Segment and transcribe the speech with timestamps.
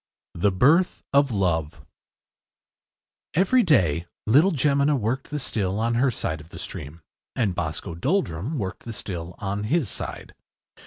[0.33, 1.85] THE BIRTH OF LOVE
[3.35, 7.01] Every day little Jemina worked the still on her side of the stream,
[7.35, 10.33] and Boscoe Doldrum worked the still on his side.